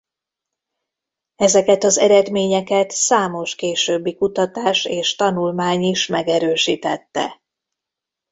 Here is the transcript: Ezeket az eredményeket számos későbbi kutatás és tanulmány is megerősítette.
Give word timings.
Ezeket 1.35 1.83
az 1.83 1.97
eredményeket 1.97 2.91
számos 2.91 3.55
későbbi 3.55 4.15
kutatás 4.15 4.85
és 4.85 5.15
tanulmány 5.15 5.81
is 5.83 6.07
megerősítette. 6.07 7.41